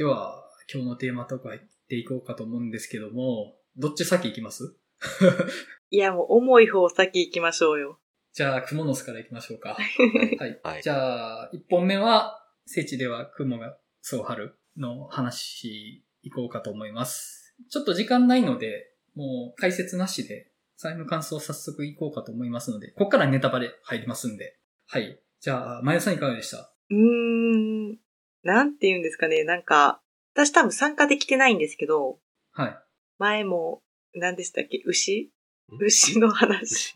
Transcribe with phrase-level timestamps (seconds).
[0.00, 4.74] では、今日のテーマとか行っていこうかと思うんですけども、どっち先行きます？
[5.92, 8.00] いや、もう重い方先行きましょうよ。
[8.32, 9.74] じゃあ、クモの巣から行きましょうか。
[9.74, 9.82] は
[10.32, 10.60] いはい。
[10.64, 17.54] はいじゃあ、一本目は、聖地では雲がそう張るの話行こうかと思います。
[17.68, 24.58] ちょっと時間ないので、もう解説なしで、最後の感想早速行こうかと思いますので、ここからネタバレ入りますんで。
[24.86, 25.20] はい。
[25.40, 26.72] じゃあ、まゆさんいかがでした？
[26.88, 27.98] うーん。
[28.42, 29.44] なんて言うんですかね。
[29.44, 30.00] なんか、
[30.34, 32.18] 私多分参加できてないんですけど、
[32.52, 32.78] はい。
[33.18, 33.82] 前も、
[34.14, 34.82] 何でしたっけ？
[34.86, 35.30] 牛？
[35.72, 35.76] ん？
[35.84, 36.94] 牛の話。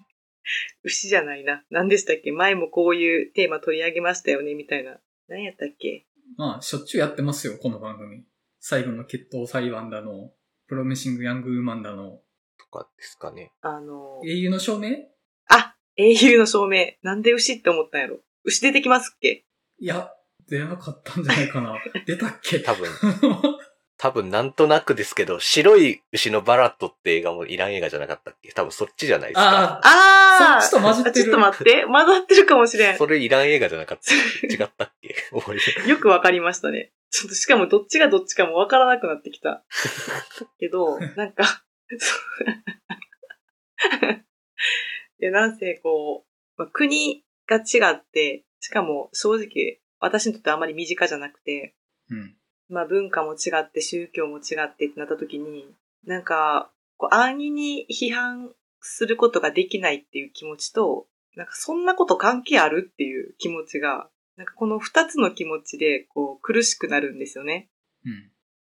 [0.83, 1.65] 牛 じゃないな。
[1.71, 2.33] 何でしたっけ？
[2.33, 4.99] 前もこういうテーマ取り上げましたよねみたいな。
[5.29, 6.07] 何やったっけ？
[6.37, 8.25] まあ、しょっちゅうやってますよ、この番組。
[8.59, 10.33] 最後の決闘裁判だの、
[10.67, 12.21] プロミシングヤングウーマンだの、
[12.59, 13.53] とかですかね。
[13.61, 14.89] あの、英雄の証明？
[15.49, 16.95] あ英雄の証明。
[17.03, 19.45] なんで牛って思ったんやろ牛出てきますっけ？
[19.79, 20.11] いや、
[20.49, 21.77] 出なかったんじゃないかな。
[22.07, 22.61] 出たっけ？
[22.61, 22.89] 多分、
[23.97, 28.53] 多分なんとなくですけど、白い牛のバラットって映画もイラン映画じゃなかったっけ？
[28.53, 29.81] 多分そっちじゃないですか。
[29.83, 31.85] ああーそっちと混じってるあちょっと待って。
[31.87, 32.99] 混ざってるかもしれん。
[32.99, 34.47] それイラン映画じゃなかったっけ？
[34.55, 36.93] 違ったっけよくわかりましたね。
[37.11, 39.65] ちょっとしかもどっちがどっちかもわからなくなってきた。
[40.59, 41.65] けど、なんか、
[41.99, 42.51] そう
[45.21, 46.31] いや、なんせこう、
[46.61, 51.75] まあ、国が違って、しかも正直私にとってあまり身近じゃなくて、
[52.11, 52.37] うん。
[52.69, 55.75] まあ文化も違って宗教も違ってってなった時に、
[56.07, 67.71] なんか、こう安易に批判することができないっていう気持ちと、なんかそんなこと関係あるっていう気持ちが、なんかこの二つの気持ちでこう苦しくなるんですよね。
[68.05, 68.13] うん。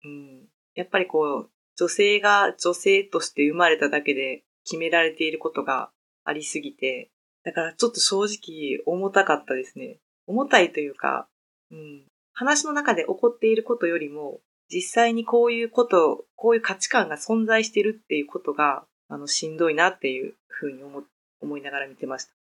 [0.05, 0.49] うん。
[0.75, 5.91] やっぱりこう、女性が女性として生まれただけで決められていることが
[6.25, 7.11] ありすぎて、
[7.45, 9.99] だからちょっと正直重たかったですね。
[10.27, 11.29] 重たいというか、
[11.73, 12.07] うん。
[12.33, 21.03] 話の中で起こっていることよりも、実際にこういうこと、こういう価値観が存在してるっていうことが、あの、しんどいなっていうふうに思、
[21.41, 22.33] 思いながら見てました。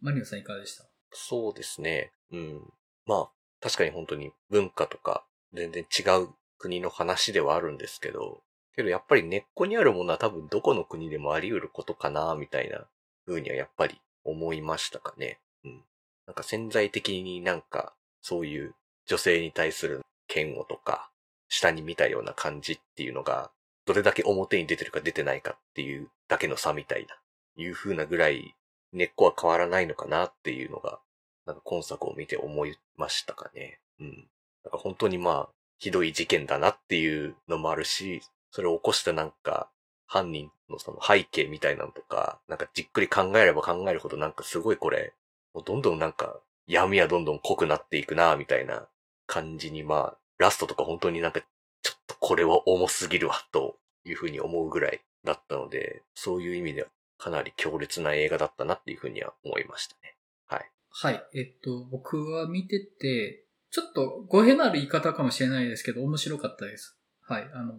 [0.00, 0.84] マリオさんいかがでした？
[1.12, 2.12] そうですね。
[2.30, 2.60] うん。
[3.06, 6.28] まあ、確かに本当に文化とか全然違う
[6.58, 8.42] 国の話ではあるんですけど、
[8.76, 12.86] けどやっぱり根っこにあるものは多分どこの国でもあり得ることかな、みたいな
[13.26, 15.40] 風にはやっぱり思いましたかね。
[15.64, 15.82] うん。
[16.26, 18.74] なんか潜在的になんかそういう
[19.06, 20.02] 女性に対する
[20.34, 21.10] 嫌悪とか、
[21.48, 23.50] 下に見たような感じっていうのが、
[23.86, 27.16] どれだけ表に出てるか出てないかっていうだけの差みたいな、
[27.56, 28.54] いう風なぐらい
[28.92, 31.00] 根っこは変わらないのかなっていうのが、
[31.46, 33.80] なんか今作を見て思いましたかね。
[34.00, 34.28] うん。
[34.64, 35.48] なんか本当にまあ、
[35.78, 39.70] ひどい事件だなっていうのもあるし、それを起こしたなんか、
[40.06, 45.14] 犯人のその背景みたいなのとか、なんかじっくり考えれば考えるほどなんかすごいこれ、
[45.54, 48.86] もうどんどんなんか闇はどんどん濃くなっていくな、みたいな
[49.26, 51.40] 感じにまあ、ラストとか本当になんか
[51.82, 60.16] ちょっとこれは重すぎるわ、というふうに思うぐらいだったので、そういう意味ではかなり強烈な映画だったなっていうふうには思いましたね。
[60.46, 60.70] はい。
[60.90, 61.24] はい。
[61.34, 66.98] えっと、僕は見てて、ちょっと語弊のある言い方かもしれないですけど、面白かったです。
[67.22, 67.50] はい。
[67.52, 67.74] あの、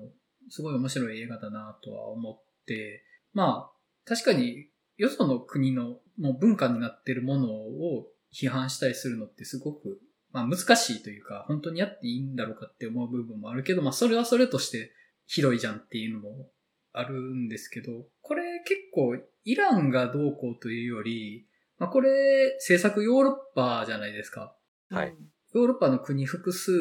[0.49, 3.71] すごい面白い映画だなとは思って、まあ、
[4.05, 9.99] 確かに、よその国のもう文化になってるものを批判したりするのってすごく、
[10.31, 14.91] まあ難しいというか、本当にやっていいんだろうかって思う部分もあるけど、まあそれはそれとして
[15.25, 16.49] ひどいじゃんっていうのも
[16.93, 21.47] あるんですけど、これ結構イランがどうこうというより、
[21.77, 24.55] まあこれ制作ヨーロッパじゃないですか。
[24.89, 25.15] はいうん
[25.53, 26.71] ヨーロッパの国複数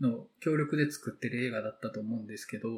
[0.00, 2.68] の協力で作ってる映画だったと思うんですけど、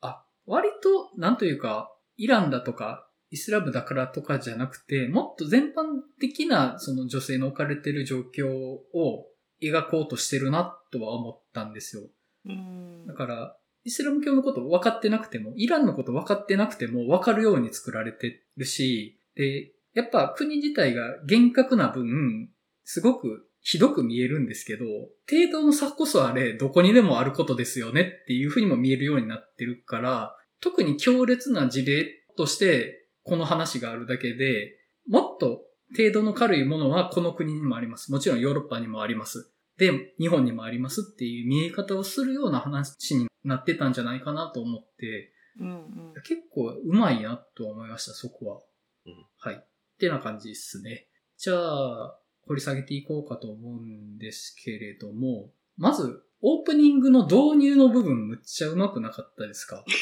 [0.00, 9.26] あ、割と、なんというか、イランだとか、イスラムだからとかじゃなくて、もっと全般的なその女性の置かれてる状況を
[9.62, 12.02] 描こうとしてるなとは思ったんですよ。
[12.46, 22.50] うんだから、イスラム教のこと分かってなくても、イランのこと分かってなくても分かるように作られてるし、で、やっぱ国自体が厳格な分、
[22.84, 24.84] すごくひどく見えるんですけど、
[25.30, 32.06] 程度の差こそあれ、どこにでもあることですよねっていうふうにも見えるようになってるから、特に強烈な事例
[32.36, 34.78] として、この話があるだけで、
[35.08, 35.62] もっと
[35.96, 38.12] 程度の軽いものはこの国にもあります。
[38.12, 39.50] もちろんヨーロッパにもあります。
[39.76, 48.60] で、日本にもありますっていう見え方をするような話になってたんじゃないかなと思って、うんうん結構うまいなとは思いました、そこは。
[49.06, 49.54] うんはい。
[49.56, 49.66] っ
[49.98, 51.06] てな感じですね。
[51.36, 59.84] じゃあ、掘り下げていこうかと思うんですけれども、まず、オープニングの導入の部分むっちゃうまくなかったですか？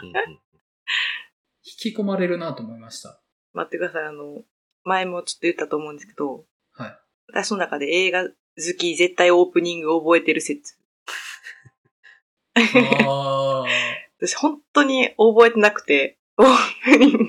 [1.82, 3.20] 引き込まれるなと思いました。
[3.52, 4.04] 待ってください。
[4.04, 4.42] あの、
[4.84, 6.98] 前もちょっと言ったと思うんですけど、はい。
[7.28, 8.32] 私の中で映画好
[8.78, 10.76] き絶対オープニング覚えてる説。
[12.54, 13.64] ああ。
[14.18, 16.46] 私本当に覚えてなくて、オー
[16.84, 17.26] プニング。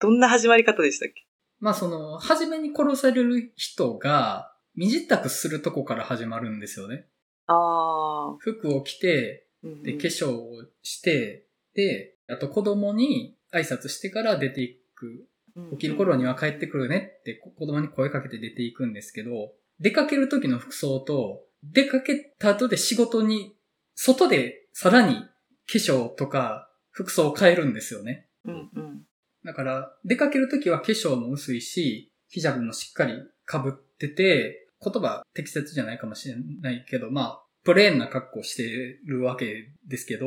[0.00, 1.26] どんな始まり方でしたっけ？
[1.60, 7.06] まあその、初めに殺される人が、身支度するとこから始まるんですよね。
[7.46, 8.36] ああ。
[8.38, 15.26] 服を着て、うんで、化粧をして、で、あと子供に挨拶してから出ていく。
[15.72, 23.54] 起きる頃には帰ってくるねってこ子供に声かけて出ていくんですけど、出かける時の服装と、出かけた後で仕事に、
[23.94, 25.28] 外でさらに化
[25.74, 28.28] 粧とか服装を変えるんですよね。
[28.44, 29.02] うんうん。
[29.44, 33.14] だから、出かけるときは化粧も薄いし、ヒジャブもしっかり
[33.46, 38.64] 被ってて、言葉適切じゃないかもしれないけど、まあ、プレーンな格好して
[39.04, 40.26] るわけですけど、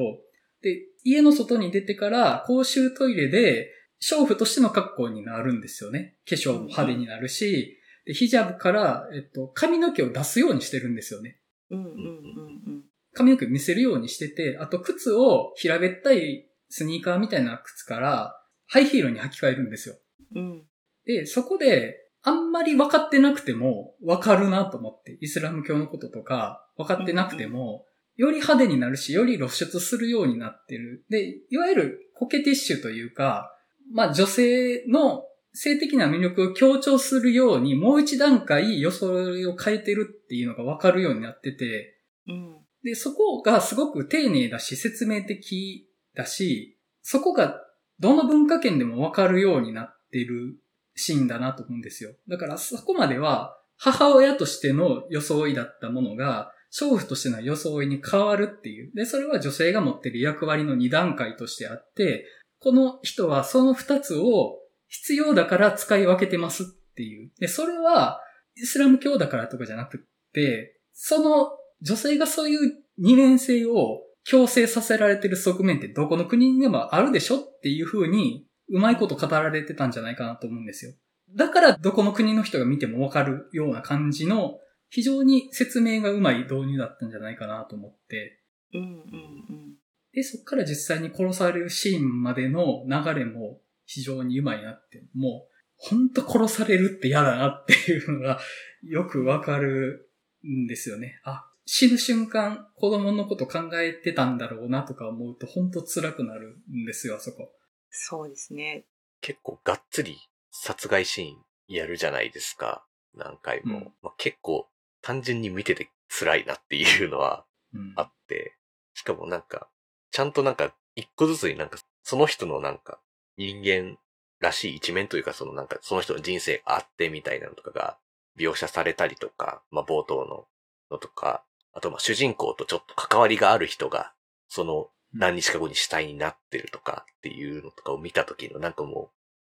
[0.65, 3.71] で、家の外に出てから公衆トイレで、
[4.01, 6.17] 娼婦としての格好になるんですよね。
[6.27, 11.39] 化粧も派手になるし、で、ヒジャブから、えっと、髪の毛を出すようにしてるんですよね。
[11.69, 12.83] うんうんうん
[13.17, 18.35] 髪の毛見せるようにしてて、あと靴を平べったいスニーカーみたいな靴から、
[18.67, 19.95] ハイヒールに履き替えるんですよ。
[20.35, 20.41] うん。
[20.41, 20.63] うん。
[21.05, 27.85] で、そこで、あんまり分かってなくても、分かるなと思って、イスラム教のこととか、分かってなくても、
[28.17, 31.05] より派手になるし、より露出するようになってる。
[31.09, 33.51] で、いわゆるコケティッシュというか、
[33.91, 41.97] まあ女性の性的な魅力を強調するように、もう一段階装いを変えてるっていうのが分かるようになってて、
[42.27, 42.57] うん。
[42.83, 47.61] で、そこがすごく丁寧だし、説明的だし、そこが
[47.99, 50.57] どの文化圏でもわかるようになってる
[50.95, 52.11] シーンだなと思うんですよ。
[52.27, 58.91] だからそこまでは母親としての装いだったものが、娼婦としての装いに変わるっていう。
[58.93, 62.25] で、それは女性が持ってる役割の二段階としてあって、
[62.59, 67.31] この人はその二つを必要だから使い分けてますっていう。
[67.39, 68.21] で、それは
[68.55, 71.49] イスラム教だからとかじゃなくって、その
[71.81, 80.93] 女性がそういう二面性を強制させられてる側面ってどこの国にでもあるでしょっていう風に、うまいこと語られてたんじゃないかなと思うんですよ。
[81.35, 84.57] だからどこの国の人が見てもわかるような感じの、
[84.95, 88.39] 非常に説明がうまい導入だったんじゃないかなと思って、
[88.73, 89.75] うんうん
[90.13, 98.39] で、そっから実際に殺されるシーンまでの流れも非常にうまいなって、もう、ほんと殺されるって嫌だなっていうのが
[98.83, 100.09] よくわかる
[100.47, 101.19] んですよね。
[101.25, 107.51] あ、死ぬ瞬間、子供のこと考えてたんだろうなとか思うと、ほんと辛くなるんですよ、あそこ。
[107.89, 108.85] そうですね。
[109.19, 110.15] 結構がっつり
[110.51, 111.37] 殺害シーン
[111.67, 112.87] やるじゃないですか。
[113.13, 113.77] 何回も。
[113.77, 114.69] うんまあ、結構
[115.05, 117.93] 単純に見てて辛いなっていうのはうん。
[117.95, 118.55] あって、
[118.93, 119.67] しかもなんか、
[120.11, 122.99] ちゃんとなんか一個ずつになんかその人のなんか
[123.37, 123.97] 人間
[124.39, 127.97] らしい一面というかそのなんかその人の人生があってみたいなのとかが
[128.39, 130.47] 描写されたりとか、まあ冒頭の
[130.89, 131.43] のとか、
[131.73, 134.13] あとまあ主人公とちょっと関わりがある人が
[134.47, 139.11] その何日か後に死体になってるとかっていうのとかを見た時のなんかもう、も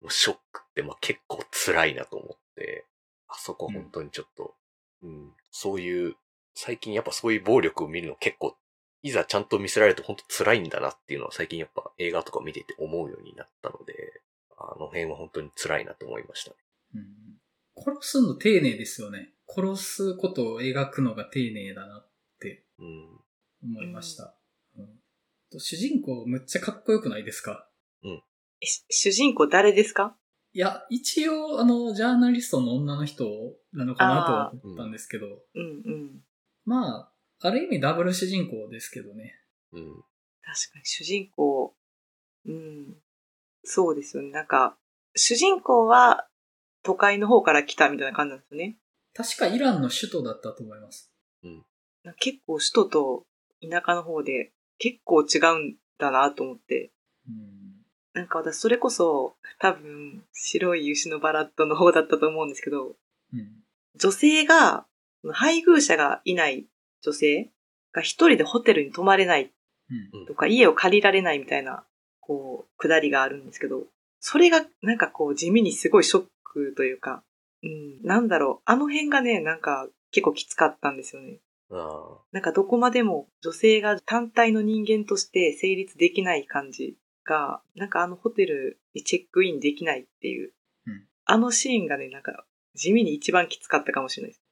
[0.03, 2.85] うショックってまあ結構辛いなと思って、
[3.27, 4.55] あそこ本当にちょっと、
[5.03, 6.15] うん、そういう、
[6.55, 8.55] 最近やっぱそういう暴力を見るの結構、
[9.03, 13.93] いざちゃんと見せられると本当辛いんだなっていうのは最近やっぱ映画とか見てて思うようになったので、
[14.57, 16.55] あの辺は本当に辛いなと思いましたね。
[16.95, 17.03] うん
[17.79, 19.35] 殺すの丁寧ですよね。
[19.47, 22.09] 殺すことを描くのが丁寧だなっ
[22.39, 23.21] てうん。
[23.63, 24.35] 思いました。
[24.75, 24.87] うん
[25.51, 27.69] と主人公むっちゃかっこよくないですか？
[28.61, 30.17] えし主人公誰ですか？
[30.53, 33.25] いや、一応、あの、ジャーナリストの女の人
[33.73, 36.21] なのかなとは思ったんですけど、うんうん。
[36.65, 39.35] まあ、ある意味ダブル主人公ですけどね。
[39.71, 39.93] うん。
[40.41, 41.75] 確かに主人公、
[42.45, 42.95] うん。
[43.63, 44.31] そうですよね。
[44.31, 44.77] なんか、
[45.15, 46.27] 主人公は
[46.83, 48.77] 都会の方から来たみたいな感じなんですよね。
[49.13, 51.11] 確かイランの首都だったと思います。
[52.03, 53.25] なんか結構首都と
[53.61, 56.91] 田舎の方で結構違うんだなと思って。
[57.27, 57.66] うん。
[58.17, 62.95] なんか私それこそ多分白い牛のバラッドの方だったと思うんですけど、
[63.33, 63.63] うん。
[63.95, 64.85] 女性が、
[65.31, 66.65] 配偶者がいない
[67.03, 67.49] 女性
[67.91, 69.51] が一人でホテルに泊まれない
[70.13, 70.25] うん。
[70.25, 71.83] とか家を借りられないみたいな、
[72.19, 73.83] こう、くだりがあるんですけど、
[74.19, 77.23] それがなんかこう地味にすごいショックというか、
[77.63, 81.37] うん、なんだろう、あの辺がね、なんか結構きつかったんですよね。
[81.69, 86.95] あなんかどこまでも女性が単体の人間として成立できない感じ
[87.27, 90.53] が、なんかあのホテルにチェックインできないっていう、
[90.87, 94.43] うんあのシーンがね、なんか地味に一番きつかったかもしれないです。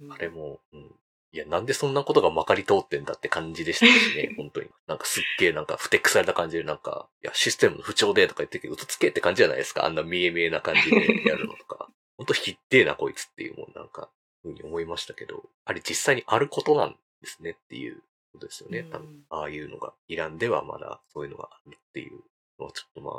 [0.00, 0.94] うんあ、あれも、うん。
[1.32, 4.68] いや、なんでそんなことがまかり通ってんだって感じでしたしね、 本当に。
[4.86, 9.84] なんかすっげえなんかふてくされた感じでなんか、いや、システムの不調でとか言ってるけど、嘘つけって感じじゃないですか。
[9.84, 11.90] あんな見え見えな感じでやるのとか。
[12.16, 14.10] 本当ひってえなこいつっていうもんなんか、
[14.42, 18.02] ふうに思いましたけど、あれ実際にあることなんですねっていう
[18.38, 18.80] ことですよね。
[18.80, 22.12] うん多分、ああいうのが、イランではまだそういうのがあるっていう
[22.58, 23.14] のはちょっとまあ、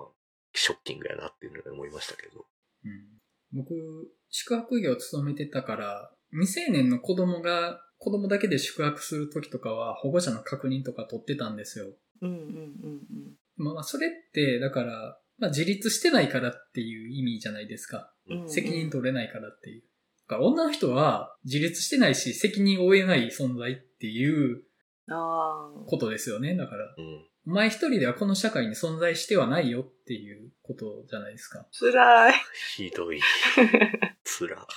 [0.53, 2.45] ショッキングやなっていうのを思いましたけど。
[2.85, 3.19] うん
[3.51, 3.73] 僕、
[4.29, 11.87] 宿泊業を務めてたから、未成年の子供が、子供だけで宿泊するときとかは保護者の確認とか取ってたんですよ。
[12.21, 13.01] うんうんうん
[13.57, 18.13] まあまあ、それって、だから、まあ自立してないからっていう意味じゃないですか。
[18.29, 18.41] うん。
[18.41, 19.83] うん責任取れないからっていう。
[20.27, 24.63] だから女の人は自立してないし責任を負えない存在っていう。
[25.85, 26.55] ことですよね。
[26.55, 27.25] だから、うん。
[27.47, 31.65] お前一人ではこの社会に存在してはないよっていうことじゃないですか。
[31.71, 32.33] 辛い。
[32.75, 33.19] ひどい。
[34.23, 34.67] つら。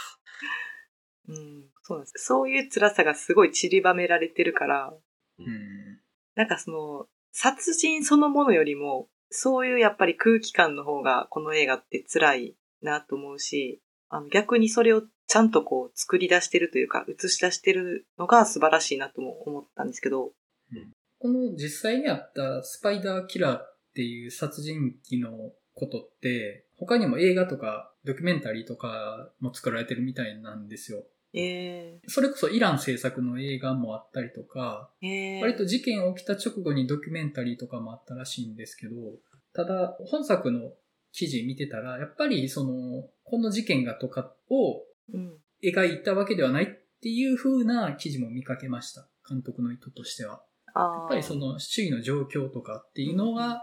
[1.28, 1.68] うん。
[1.82, 2.24] そうなんです。
[2.24, 4.94] そういう辛さがすごい散りばめられてるから、
[5.38, 6.00] うん。
[6.34, 20.32] なんかその、殺人そのものよりも、そういうやっぱり空気感の方がこの映画って辛いなと思うし、あの逆にそれをちゃんとこう作り出してるというか、映し出してるのが素晴らしいなとも思ったんですけど、
[21.18, 31.02] この実際にあったスパイダーキラーっていう殺人鬼のことって、他にも映画とかドキュメンタリーとかも作られてるみたいなんですよ。
[31.32, 38.96] えそれこそイラン制作の映画もあったりとか、ー、えー、割と事件起きた直後にドキュメンタリーとかもあったらしいんですけど、
[39.54, 40.72] ただ本作の
[41.10, 44.91] 記事見てたら、やっぱりその、この事件がとかをうん。
[45.62, 46.66] 描いたわけではないっ
[47.00, 49.08] ていう風な記事も見かけました。
[49.28, 50.42] 監督の意図としては。
[50.74, 53.62] あやっぱりその周囲の状況とかっていうのが、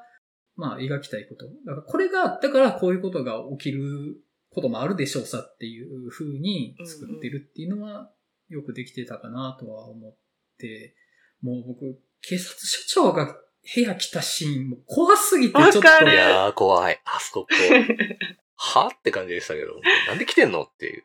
[0.56, 1.46] まあ描きたいこと。
[1.66, 4.18] だからこれがあったからこういうことが起きる
[4.52, 8.12] こともあるでしょうさっていう風に作ってるっていうのは
[8.50, 10.16] よくできてたかなとは思っ
[10.58, 10.96] て、
[11.42, 13.36] もう僕、警察署長が
[13.76, 17.00] 部屋来たシーンも怖すぎてちょっと、いやー、怖い。
[17.06, 17.48] あそこ、
[18.56, 21.04] はって感じでしたけど、なんで来てんのっていう。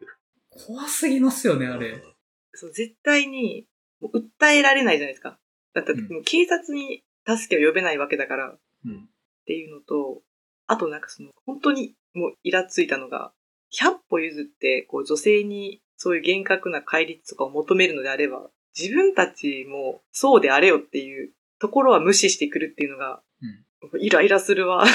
[0.67, 2.03] 怖すぎますよね、あれ。
[2.53, 3.67] そう、絶対に、
[4.03, 5.39] 訴えられないじゃないですか。
[5.73, 9.09] だって、うんもう警察に助けを呼べないわけだから、っうん。
[9.47, 10.23] ていうのと、
[10.67, 13.33] あとなんかその、本当にもうイラついたのが、
[13.73, 23.47] 100歩譲って、こう女性にそういう厳格な戒律とかを求めるのであれば、自分たちもそうであれよっていうところは無視してくるっていうのが、う
[23.99, 24.01] ん。
[24.01, 24.85] イライラするわ。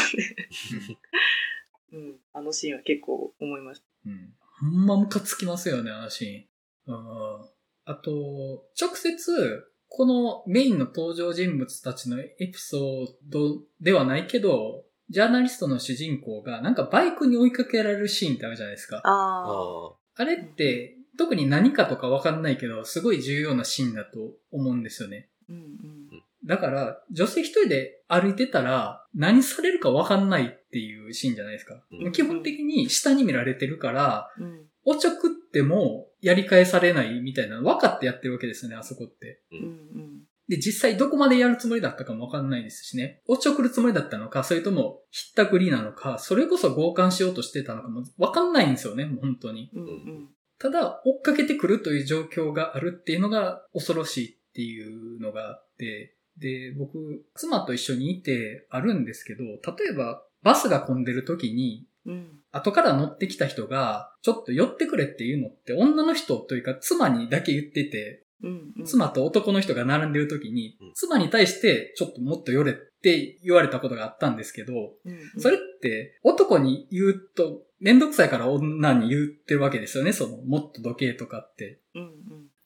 [1.91, 2.19] うん。
[2.33, 3.85] あのシーンは結構思いました。
[4.05, 4.33] うん。
[4.59, 6.95] ほんまムカつきますよね、あのシーン。
[6.95, 7.49] うん。
[7.85, 19.01] あと、直接、このメインの登場人物たちのエピソードではないけど、ジャーナリストの主人公がなんかバイクに追いかけられるシーンってあるじゃないですか。
[19.03, 25.29] ああれって、特に何かとかわかんないけど、すごい重要なシーンだと思うんですよね。
[25.49, 26.23] うんうん。
[26.45, 31.83] だから、女性一人で歩いてたら、何されるかわかんないっていうシーンじゃないですか。
[31.91, 34.65] うん基本的に下に見られてるから、うん。
[34.85, 39.41] おちょくってもやり返されないみたいなの分かってやってるわけですよね、あそこって。
[39.51, 40.19] うんうん。
[40.47, 43.21] で、実際どこまでやるつもりだったかも分かんないですしね。
[43.27, 49.69] おちょくるつもりだったのか、それともひったくりなのか、それこそ強姦しようとしてたのかも分かんないんですよね、もう本当に。
[49.73, 50.29] うんうん。
[50.57, 62.39] ただ、追っかけてくるという状況があるっていうのが恐ろしいっていうのがあって、で、僕、妻と一緒にいてあるんですけど、例えばバスが混んでる時に、うん。
[62.51, 68.85] 後から乗ってきた人が、ちょっと寄ってくれっていうのって女の人というか妻にだけ言ってて、うんうん。
[68.85, 81.79] 妻と男の人が並んでる時にうん、妻に対してちょっともっと寄れって言われたことがあったんですけど、うんうん、それって男に言うとめんどくさいから女に言ってるわけですよね、その、もっと時計とかって。
[81.95, 82.11] うんうん。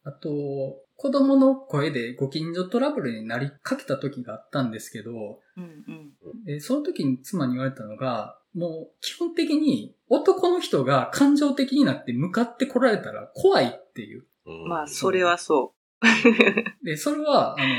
[0.04, 5.12] あと、子供の声でご近所トラブルになりかけた時があったんですけど、
[5.58, 6.46] うんうん。
[6.46, 14.24] でその時に妻に言われたのが、もう基本的に男の人が感情的になって向かって来られたら怖いっていう。
[14.46, 15.74] うんまあ、それはそ
[16.86, 17.74] で、それは、あの、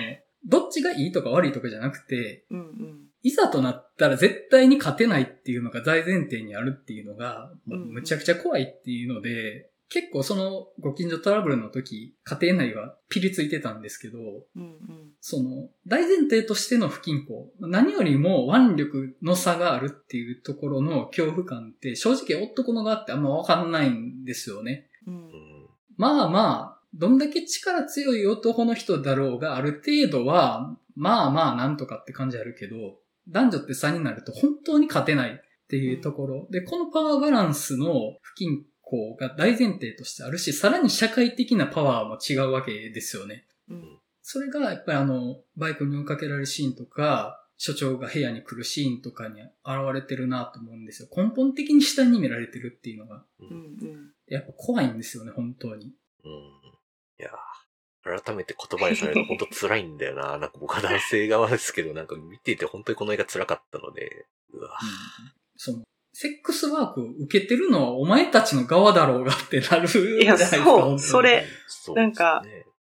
[0.44, 2.56] どっちがいいとか悪いとかじゃなくて、う。
[2.56, 3.08] うんうん。
[3.22, 14.78] いざとなったら絶対に勝てないっていうのが大前提にあるっていうのが、もうむちゃくちゃ怖いっていうので、結構そのご近所トラブルの時、家庭内はピリついてたんですけど、うんうん。
[15.20, 17.50] その、大前提としての不均衡。
[17.60, 24.88] 何よりも腕力の差があるっていうところの恐怖感って、正直男の側ってあんまわかんないんですよね。
[25.06, 25.44] うんうん
[25.96, 32.76] まあまあ、どんだけ力強い男の人だろうが、ある程度は、まあまあなんとかって感じあるけど、
[33.28, 36.46] 男女って差になると本当に勝てないっていうところ。
[36.50, 43.46] で、このパワーバランスの不均衡が大前提としてあるし、さらに社会的なパワーも違うわけですよね。
[43.68, 43.98] うん。
[44.22, 49.50] それがやっぱりあの、バイクに追いかけられるシーンとか、所長が部屋に来るシーンとかに現
[49.94, 51.08] れてるなと思うんですよ。
[51.16, 53.24] 根本的に下に見られてるっていうのが。
[53.40, 54.10] うん。
[54.26, 55.94] やっぱ怖いんですよね、本当に。
[56.24, 56.64] うん
[57.20, 57.30] いや
[58.02, 60.36] 改めて言葉にされると本当辛いんだよな。
[60.38, 64.78] なんか僕は男性側ですけど、なんか見ていて本当にこの映画辛かったので、うわ。
[64.82, 65.84] うんその、
[66.16, 70.64] セックスワークを受けてるのはお前たちの側だろうがってなるじゃないですか。
[70.64, 72.42] そう本当にそれそうなんか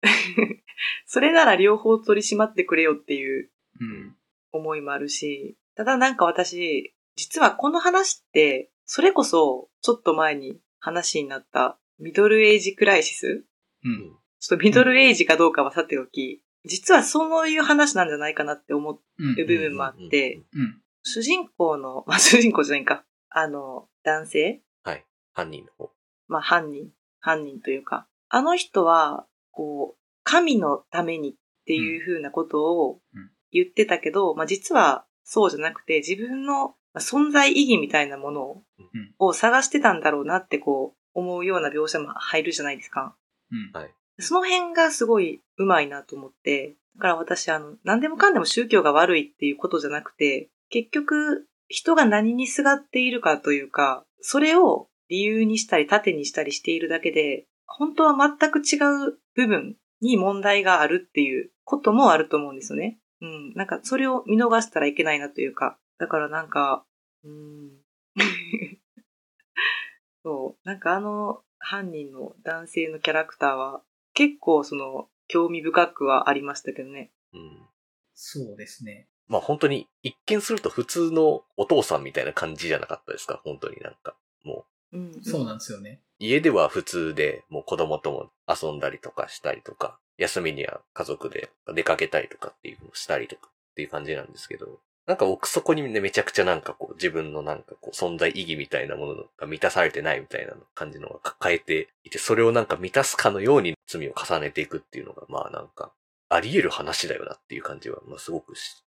[1.07, 3.51] それなら両方取り締まってくれよっていう
[3.81, 4.17] うん。
[4.53, 13.47] 思いもあるし、ただなんか私、実はこの話って、それこそちょっと前に話になったミドルエイジクライシスう。
[13.85, 19.35] うんんちょっとミドルエイジかどうかはさておき、実はそういう話なんじゃないかなって思うんう。
[19.35, 20.81] 部分もあって、うん。
[21.03, 23.05] 主人公の、まあ主人公じゃないか、
[23.37, 24.63] あの、男性？
[24.85, 25.05] はい。
[25.33, 25.91] 犯人の方。
[26.29, 31.35] まあ犯人、犯人というか、あの人は、こう、神のためにっ
[31.67, 43.17] ていうふうなことをうん言ってたけど、まあ実はそうじゃなくて、自分のまあ存在意義みたいなものを,、うんを探してたんだろうなってこう、思うような描写も入るじゃないですか。
[43.51, 43.73] うん。
[44.21, 58.77] その辺がすごい上手いなと思って、だから私、あの、何でもかんでも宗教が悪いっていうことじゃなくて、結局、人が何にすがっているかというか、それを理由にしたり盾にしたりしているだけで、本当は全く違
[59.09, 62.99] う部分に問題があるっていうこともあると思うんですよね。
[63.21, 63.55] うん。
[63.55, 66.85] なんか、それを見逃したらいけないなというか、だからなんか、
[67.25, 67.71] うん。
[70.23, 70.69] そう。
[70.69, 77.13] なんかあの犯人の男性のキャラクターは結構その興味深くはありましたけどね。
[77.33, 77.69] うん。
[78.15, 79.09] そうですね。
[79.29, 83.41] まあ本当に一見すると普通のお父さんみたいな感じじゃなかったですか？
[83.45, 84.15] 本当になんか。
[84.45, 85.23] もううん。
[85.23, 86.01] そうなんですよね。
[86.19, 105.93] 家では普通でもう子供とも遊んだりとかしたりとか、休みには家族で出かけたりとかっていうのをしたりとかっていう感じなんですけど、なんか奥底にねめちゃくちゃなんかこう自分のなんかこう存在意義みたいなものが満たされてないみたいな感じのが抱えていて、それをなんか満たすかのように罪を重ねていくっていうのがまあなんか
[106.29, 108.85] あり得る話だよなっていう感じはまあすごくし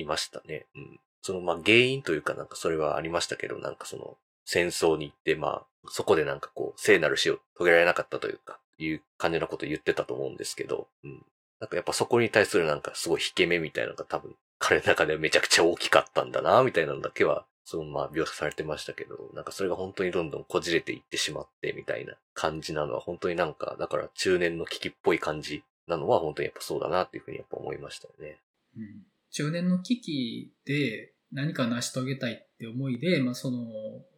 [0.00, 0.66] いましたね。
[0.74, 1.00] うん。
[1.22, 11.24] そのまあ原因というかなんかそれはありましたけど、なんかその戦争に行ってまあそこでなんかこう聖なる死を遂げられなかったというか、いう感じのことを言ってたと思うんですけど、うん。
[11.60, 28.38] なんかやっぱそこに対するなんかすごい引け目みたいなのが多分彼の中ではめちゃくちゃ大きかったんだな、みたいなのだけは、そのまあ描写されてましたけど、なんかそれが本当にどんどんこじれていってしまってみたいな感じなのは本当になんか、だから中年の危機っぽい感じなのは本当にやっぱそうだなっていうふうにやっぱ思いましたよね。
[28.76, 29.02] うん。
[29.30, 33.66] 中年の危機で何か成し遂げたいって思いで、まあその、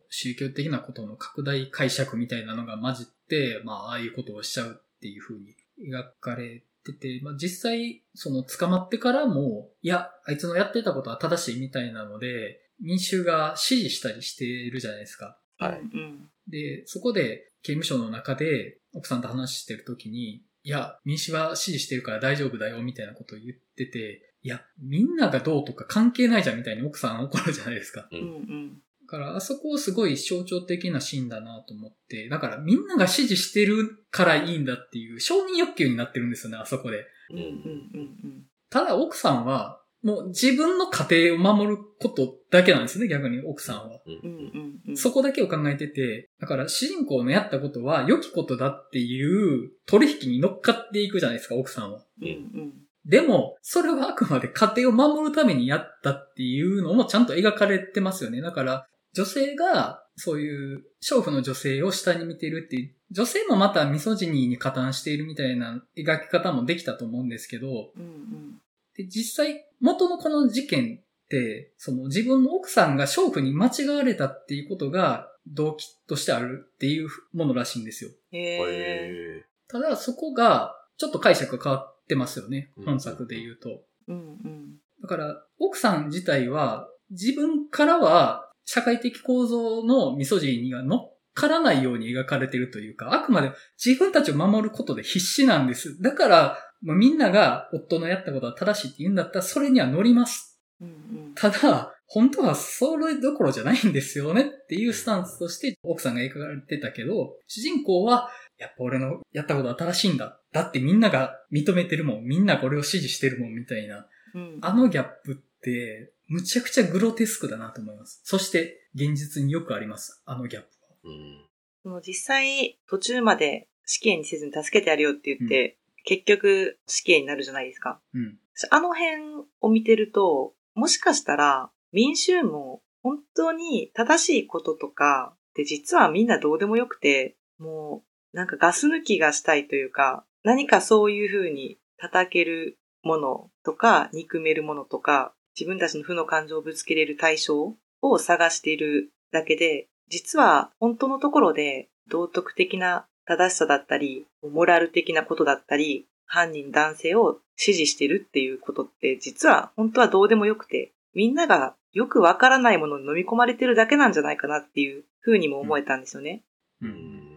[0.08, 5.54] 宗教的なことの拡大解釈みたいなのが混じって、まあああいうことをしちゃうっていう風に
[5.88, 15.38] 描かれてて、まあ実際、その捕まってからも、いや、あいつのやってたことは正しいみたいなので、民衆が支持したりしてるじゃないですか。
[15.58, 16.28] はいうん。
[16.48, 28.08] で、そこで刑務所の中で奥さんと話してる時に、いや、民主は支持してるから大丈夫だよみたいなことを言ってて、いや、みんながどうとか関係ないじゃんみたいに奥さん怒るじゃないですか。
[28.10, 28.16] う。
[28.16, 28.24] うんん。
[28.24, 28.72] うん。
[29.02, 37.04] だから、あそこすごい象徴的なシーンだなと思って、だからみんなが支持してるからいいんだっていう承認欲求になってるんですよね、あそこで。
[37.30, 37.38] うん。
[37.38, 37.44] うん。
[37.44, 38.44] うん。
[38.70, 44.00] ただ奥さんは、もう自分の家庭を守ることだけなんですね、逆に奥さんは。
[44.06, 44.14] うん。
[44.14, 44.36] うん。
[44.36, 44.80] うん。
[44.88, 44.96] うん。
[44.96, 52.06] そこだけを考えてて、だから主人公のやったことは良きことだっていう取引に乗っかっていくじゃないですか、奥さんは。
[52.22, 52.28] うん。
[52.28, 52.72] うん。
[53.04, 58.40] でも、それはあくまで家庭を守るためにやったっていうのもちゃんと描かれてますよね。
[58.40, 68.02] だから、女性が、そういう、娼婦の女性を下に見てるっていう、女性もまたミソジニーに加担しているみたいな描き方もできたと思うんですけど、うん。
[68.02, 68.60] うん。
[68.96, 78.10] で、実際、元のこの事件って、その自分の奥さんが娼婦に間違われたっていうことが動機としてあるっていうものらしいんですよ。
[78.32, 82.84] へただそこがちょっと解釈が変わってますよねうん。
[82.84, 83.82] 本作で言うと。
[84.08, 84.16] うん。
[84.16, 84.76] うん。
[85.02, 93.52] だから、奥さん自体は自分からは社会的構造のミソジーには乗っからないように描かれてるというか、あくまで
[93.84, 96.00] 自分たちを守ることで必死なんです。
[96.02, 100.88] だから、もうみんなが夫のやったことは正しいって言うんだったら、それには乗りますうん。
[100.88, 100.90] う
[101.30, 101.34] ん。
[101.34, 110.39] ただ、本当はそれどころじゃないんですよねっていうスタンスとして奥さんが描かれてたけど、主人公は、やっぱ俺のやったことは正しいんだ。
[110.52, 112.24] だってみんなが認めてるもん。
[112.24, 114.06] みんなこれを支持してるもんみたいな。
[114.34, 114.58] うん。
[114.62, 118.20] あのギャップって、むちゃくちゃグロテスクだなと思います。
[118.24, 120.22] そして、現実によくあります。
[120.24, 120.96] あのギャップは。
[121.04, 121.46] うん。
[121.82, 128.00] その実際、途中まで死刑にせずに助けてやるよって言って、結局死刑になるじゃないですか。
[128.14, 128.38] うん。
[128.70, 166.44] あの辺を見てると、もしかしたら民衆も本当に正しいこととかって実はみんなどうでもよくて、もうなんかガス抜きがしたいというか、何かそういうふうに叩けるものとか、憎めるものとか、自分たちの負の感情をぶつけれる対象を探しているだけで、実は本当のところで道徳的な正しさだったり、モラル的なことだったり、犯人男性を支持してるっていうことって実は本当はどうでもよくて、みんながよくわからないものに飲み込まれてるだけなんじゃないかなっていうふうにも思えたんですよね。
[166.80, 166.86] う。
[166.86, 167.29] ん。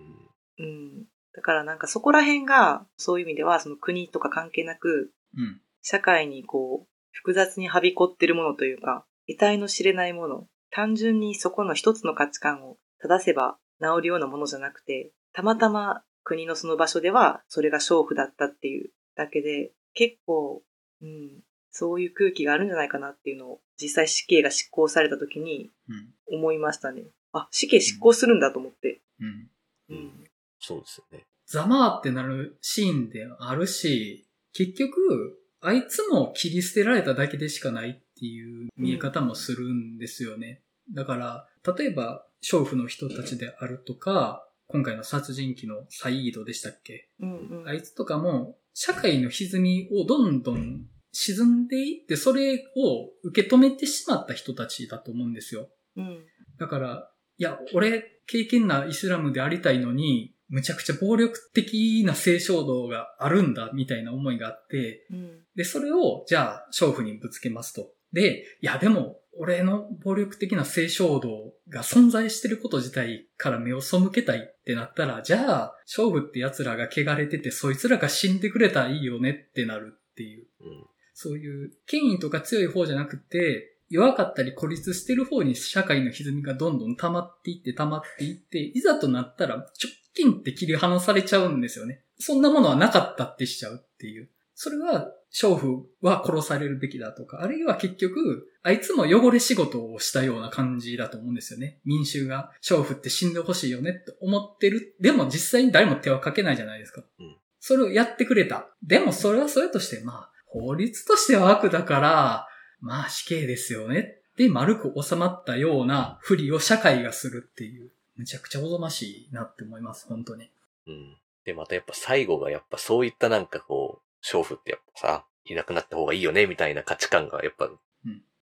[1.36, 5.62] だからなんかそこら辺が、そういう意味ではその国とか関係なく、うん。
[5.82, 20.64] 社会にこう、複雑にはびこってるものというか、得体の知れないもの、単純にそこの一つの価値観を正せば治るようなものじゃなくて、たまたま国のその場所ではそれが娼婦だったっていうだけで、結構、
[21.02, 26.38] うん、そういう空気があるんじゃないかなっていうのを、実際死刑が執行された時にうん。
[26.38, 27.04] 思いましたね。
[27.32, 29.02] あ、死刑執行するんだと思って。
[29.20, 29.50] うん。
[29.90, 30.23] うん。
[30.66, 31.26] そうですよね。
[31.46, 40.64] ざまーってなるシーンであるし、結局、あいつも切り捨てられただけでしかないっていう見え方もするんですよね。
[40.94, 41.48] だから、
[41.78, 47.10] 例えば、娼婦の人たちであるとか、今回の殺人鬼のサイードでしたっけ？
[47.20, 47.68] うんうん。
[47.68, 55.70] あいつとかも、社会の歪みをどんどん沈んでいって、それを受け止めてしまった人たちだと思うんですよ。
[55.96, 56.26] うん。
[56.58, 65.40] だから、いや、俺、経験なイスラムでありたいのに、むちゃくちゃ暴力的な性衝動があるんだ、みたいな思いがあって、うん。
[65.56, 67.90] で、それを、じゃあ、娼婦にぶつけますと。
[68.14, 80.46] で、いや、でも、俺の暴力的な性衝動が存在してること自体から目を背けたいってなったら、じゃあ、娼婦って奴らが汚れてて、そいつらが死んでくれたらいいよねってなるっていう。
[80.62, 80.86] うん。
[81.16, 89.68] そういう権威とか強い方じゃなくて、弱かったり孤立してる方に社会の歪みがどんどん溜まっていって溜まっていって、いざとなったら直
[90.14, 92.04] 近って切り離されちゃうんですよね。
[92.20, 94.30] そんなものはなかったってしちゃうっていう。
[94.56, 101.80] それは、娼婦は殺されるべきだとか、あるいは結局、あいつも汚れ仕事をしたような感じだと思うんですよね。
[101.86, 104.96] 民衆が娼婦って死んでほしいよねって思ってる。
[105.00, 107.02] でも実際に誰も手はかけないじゃないですか。
[107.20, 108.68] うんそれをやってくれた。
[108.86, 112.48] でもそれはそれとして、まあ、法律としては悪だから、
[112.82, 120.50] まあ死刑ですよねって丸く収まったようなふりを社会がするっていう、むちゃくちゃおぞましいなって思います、本当に。
[120.88, 121.18] うん。
[121.46, 127.80] で、またやっぱ最後がやっぱそういったなんかこう、娼婦ってやっぱさ、いなくなった方がいいよね、みたいな価値観がやっぱ、ん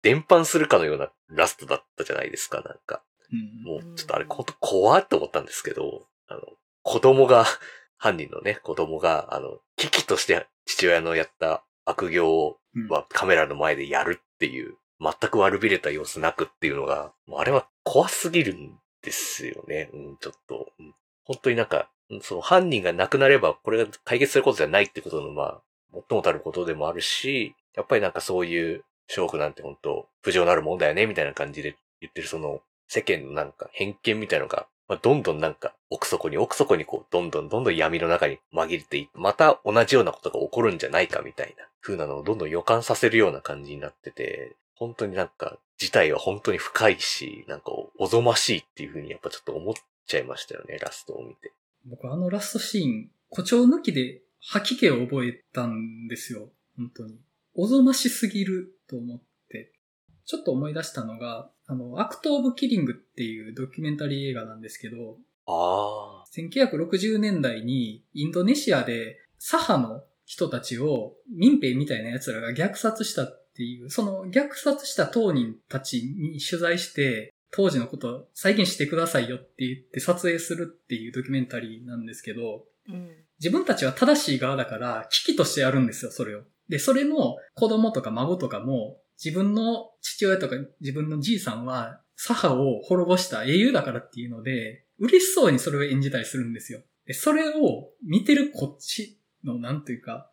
[0.01, 3.03] 伝播するかのようなラストだったじゃないですか、なんか。
[3.31, 3.63] うん。
[3.63, 6.41] もう、ちょっとあれ、ほんと怖って思ったんですけど、あの、
[6.83, 7.45] 子供が、
[8.01, 12.57] 犯人のね、子供が、あの、危機として父親のやった悪行
[12.89, 18.79] はカメラの前でやるっていう、全く悪びれた様子なくっていうのが、もうあれは怖すぎるん
[19.09, 19.89] ですよね。
[19.93, 20.93] うん、ちょっと、うん
[21.29, 21.91] 本当になんか、
[22.23, 25.61] その犯人が亡くなればこれが解決することじゃないってことの、まあ、
[25.93, 49.73] 最もたることでもあるし、やっぱりなんかそういう、娼婦なんて本当、不条なるもんだよね、みたいな感じで言ってるその、世間のなんか偏見みたいなのが、まあ、どんどんなんか奥底に奥底にこう、どんどんどんどん闇の中に紛れていって、また同じようなことが起こるんじゃないかみたいな風なのをどんどん予感させるような感じになってて、本当になんか、事態は本当に深いし、なんかおぞましいっていう風にやっぱちょっと思っ
[50.07, 51.51] ちゃいましたよね、ラストを見て。
[51.85, 56.49] 僕あのラストシーン、誇張抜きで吐き気を覚えたんですよ。
[56.77, 57.19] 本当に。
[57.55, 59.73] おぞましすぎると思って。
[60.25, 83.09] ちょっと思い出したのが、あの、アクト・オブ・キリングっていうドキュメンタリー映画なんですけど、あ1960年代にインドネシアで左派の人たちを民兵みたいな奴らが虐殺したっていう、その虐殺した当人たちに取材して、当時のことを再現してくださいよって言って撮影するっていうドキュメンタリーなんですけど、うん。
[83.37, 86.43] 自分たちは正しい側だから、危機としてやるんですよ、それを。
[86.69, 96.81] で、それの子供とか孫とかも、自分の父親とか自分のじいさんは、左派を滅ぼした英雄だからっていうので、嬉しそうにそれを演じたりするんですよ。
[97.05, 100.29] で、それを見てるこっちの、なんというか、うん。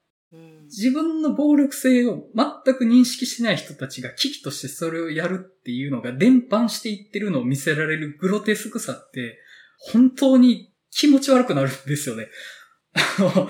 [0.65, 9.39] 自分の暴力性を全く認識しない人たちが危機としてそれをやるっていうのが伝播していってるのを見せられるグロテスクさって、
[9.79, 12.29] 本当に気持ち悪くなるんですよね。
[12.95, 13.49] あの、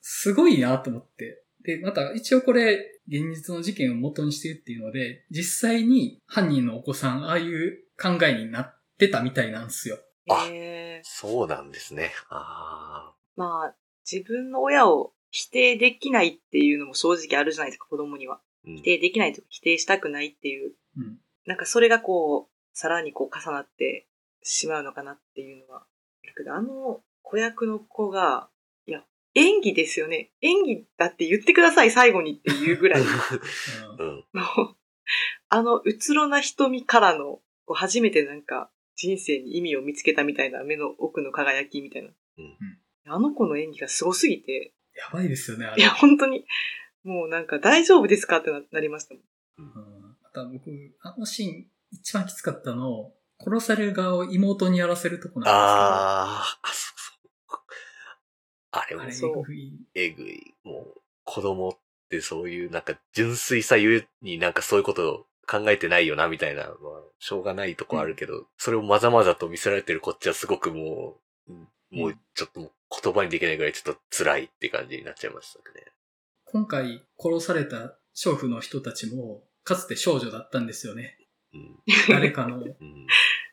[0.00, 1.44] すごいなと思って。
[1.62, 9.98] で、また一応これ、現実の事件を元にしてるっていうので、実際に犯人のお子さん、ああいう考えになってたみたいなんですよ。
[10.30, 12.12] あえーそうなんですね。
[12.30, 13.76] あまあ、
[14.10, 18.36] 自分の親を否定できないっていうのも正直あるじゃないですか、子供には。
[18.36, 18.40] あ。
[18.66, 20.72] うん否定できないとか否定したくないっていう。
[20.96, 21.18] うん。
[21.44, 24.06] なんかそれがこう、さらにこう重なって
[24.42, 25.80] しまうのかなっていうのは。
[26.24, 28.48] だけどあの子役の子が、
[28.86, 29.02] いや、
[29.34, 30.30] 演技ですよね。
[30.40, 33.02] 演技だって言ってください、最後にっていうぐらい
[33.98, 34.24] うんうん。
[34.32, 34.76] の、
[35.48, 42.10] あの、うつろな瞳からの、こう初めてなんか、人生に意味を見つけたみたいな目の奥の輝きみたいな。
[42.38, 42.56] うん
[43.06, 45.82] あの子の演技がすごすぎて、やばいですよね、あれ。
[45.82, 46.46] いや、本当に、
[47.02, 48.38] もうなんか大丈夫ですか？
[48.38, 49.22] ってななりましたもん。
[49.58, 50.70] うんあとは僕、
[51.02, 57.60] あのシーン、一番きつかったの、殺される側を妹にやらせるとこなんあー、あ、そうそう。
[58.72, 59.54] あれもですけど、あれ、そう
[59.94, 60.54] えぐい。
[60.64, 61.78] もう、子供っ
[62.10, 66.74] てそういうなんか純粋さゆえになんかそういうことを考えてないよな、みたいな、まあ、
[67.20, 72.72] しょうがないとこあるけど、それをまざまざと見せられてるこっちはすごくもう、うんもうちょっと
[73.04, 75.86] 言葉にできないぐらいちょっと辛いって感じになっちゃいましたね。
[76.46, 81.18] 今回殺された娼婦の人たちも、かつて少女だったんですよね。
[81.52, 81.78] うん。
[82.08, 83.06] 誰かの うん。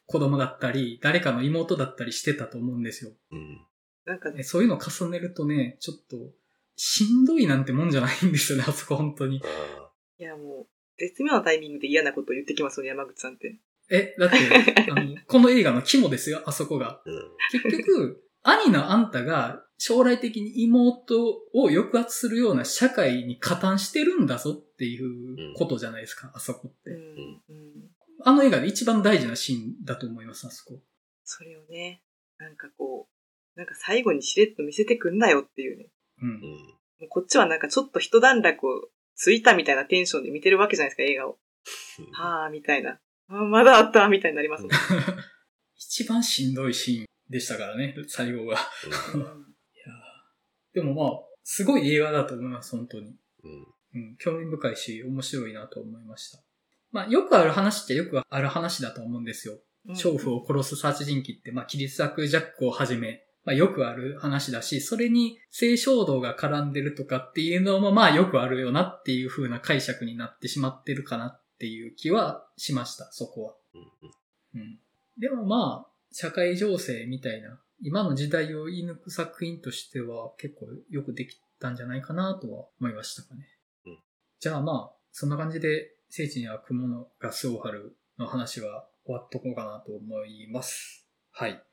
[0.06, 3.12] 子供だったり、誰かの妹だったりしてたと思うんですよ。
[3.32, 3.62] うん。
[4.06, 6.34] なんかねそういうの重ねるとね、ちょっと、
[6.76, 9.42] しんどいなんてもんじゃないんですよね、 あそこ本当に。
[9.44, 13.60] あいやもう、絶妙なタイミングで嫌なことを言ってきますよね、山口さんって。
[13.90, 17.02] え、だって、あの、この映画の肝ですよ、あそこが。
[17.06, 17.38] ーうん。
[17.52, 26.92] 結局、 兄のあんたが将来的に妹を抑圧するような社会に加担してるんだぞっていうことじゃないですか、あそこって。
[26.92, 26.98] うん。
[27.50, 27.72] うん。
[28.24, 30.80] あの映画で一番大事なシーンだと思います、あそこ。
[31.24, 32.04] それをね、
[32.38, 33.08] なんかこ
[33.56, 35.88] う、なんか最後にしれっと見せてくんなよっていうね。
[36.22, 36.32] うんう。
[36.34, 36.42] ん。
[36.42, 36.48] も
[37.06, 41.38] うこっちはなんかちょっと一段落をついたみたいなテンションで見てるわけじゃないですか、映画を。
[42.14, 43.00] はあ、みたいな。
[43.30, 44.72] あまだあった、みたいになりますもん。
[45.76, 48.58] 一番しんどいシーンでしたからね、最後が。
[49.16, 53.16] いやーでもまあ、すごい映画だと思います、本当に。
[53.44, 53.68] うん。
[53.94, 56.40] うん、興味深いし、面白いなと思いました。
[56.92, 59.56] まあ、よくある話っちゃよくある話だと思うんですよ。
[59.56, 59.60] うん
[59.96, 73.56] 娼婦を殺す殺人鬼って、まあ、キリストクジャックをはじめ、まあ、よくある話だし、それに性衝動が絡んでるとかっていうのも、まあ、よくあるよなっていう風な解釈になってしまってるかなっていう気はしました、そこは。
[73.74, 74.62] うん。
[74.62, 74.80] うん。
[75.18, 83.48] でもまあ、社会情勢みたいな、今の時代を言い抜く作品としては結構よくできたんじゃないかなとは思いましたかね。
[83.86, 83.98] うん
[84.40, 91.08] じゃあまあ、そんな感じで、聖地には雲のガスを張るの話は終わっとこうかなと思います。
[91.32, 91.64] はい。